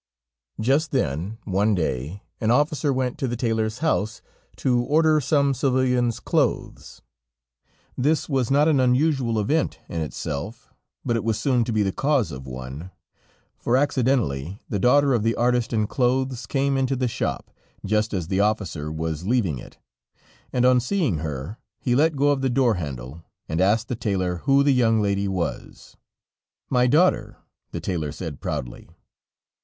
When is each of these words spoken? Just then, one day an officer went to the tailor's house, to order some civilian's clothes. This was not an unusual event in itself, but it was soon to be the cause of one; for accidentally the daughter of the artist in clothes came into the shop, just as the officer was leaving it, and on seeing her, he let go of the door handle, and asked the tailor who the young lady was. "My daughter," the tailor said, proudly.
Just 0.59 0.89
then, 0.89 1.37
one 1.43 1.75
day 1.75 2.23
an 2.39 2.49
officer 2.49 2.91
went 2.91 3.19
to 3.19 3.27
the 3.27 3.35
tailor's 3.35 3.79
house, 3.85 4.23
to 4.55 4.79
order 4.81 5.21
some 5.21 5.53
civilian's 5.53 6.19
clothes. 6.19 7.03
This 7.95 8.27
was 8.27 8.49
not 8.49 8.67
an 8.67 8.79
unusual 8.79 9.39
event 9.39 9.77
in 9.87 10.01
itself, 10.01 10.73
but 11.05 11.15
it 11.15 11.23
was 11.23 11.39
soon 11.39 11.63
to 11.65 11.71
be 11.71 11.83
the 11.83 11.91
cause 11.91 12.31
of 12.31 12.47
one; 12.47 12.89
for 13.59 13.77
accidentally 13.77 14.59
the 14.67 14.79
daughter 14.79 15.13
of 15.13 15.21
the 15.21 15.35
artist 15.35 15.71
in 15.71 15.85
clothes 15.85 16.47
came 16.47 16.77
into 16.77 16.95
the 16.95 17.07
shop, 17.07 17.51
just 17.85 18.11
as 18.11 18.27
the 18.27 18.39
officer 18.39 18.91
was 18.91 19.27
leaving 19.27 19.59
it, 19.59 19.77
and 20.51 20.65
on 20.65 20.79
seeing 20.79 21.19
her, 21.19 21.59
he 21.79 21.93
let 21.93 22.15
go 22.15 22.29
of 22.31 22.41
the 22.41 22.49
door 22.49 22.73
handle, 22.73 23.23
and 23.47 23.61
asked 23.61 23.87
the 23.87 23.95
tailor 23.95 24.37
who 24.45 24.63
the 24.63 24.73
young 24.73 24.99
lady 24.99 25.27
was. 25.27 25.95
"My 26.71 26.87
daughter," 26.87 27.37
the 27.69 27.79
tailor 27.79 28.11
said, 28.11 28.41
proudly. 28.41 28.89